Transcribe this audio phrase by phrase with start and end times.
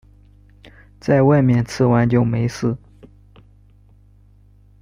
[0.99, 2.75] 在外面吃完就没事